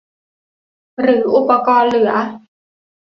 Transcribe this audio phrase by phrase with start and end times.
[1.01, 2.11] หรืออุปกรณ์เหลือ